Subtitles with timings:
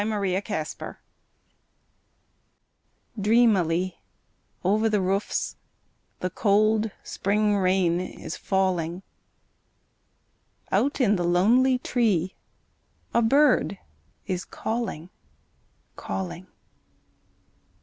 [0.03, 0.95] Twilight
[3.21, 3.99] Dreamily
[4.63, 5.57] over the roofs
[6.21, 9.03] The cold spring rain is falling,
[10.71, 12.33] Out in the lonely tree
[13.13, 13.77] A bird
[14.25, 15.11] is calling,
[15.95, 16.47] calling.